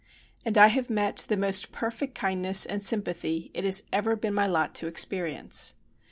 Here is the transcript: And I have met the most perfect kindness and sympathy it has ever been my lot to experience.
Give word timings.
And 0.43 0.57
I 0.57 0.65
have 0.65 0.89
met 0.89 1.27
the 1.29 1.37
most 1.37 1.71
perfect 1.71 2.15
kindness 2.15 2.65
and 2.65 2.81
sympathy 2.81 3.51
it 3.53 3.63
has 3.65 3.83
ever 3.93 4.15
been 4.15 4.33
my 4.33 4.47
lot 4.47 4.73
to 4.81 4.87
experience. 4.87 5.75